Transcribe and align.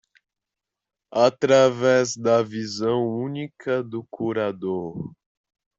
Através 1.13 2.17
da 2.17 2.41
visão 2.41 3.05
única 3.07 3.83
do 3.83 4.03
curador 4.09 5.13